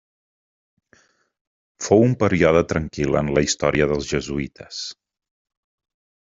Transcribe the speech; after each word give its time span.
Fou 1.89 2.05
un 2.07 2.15
període 2.25 2.65
tranquil 2.73 3.21
en 3.21 3.31
la 3.37 3.45
història 3.49 3.89
dels 3.95 4.11
jesuïtes. 4.15 4.83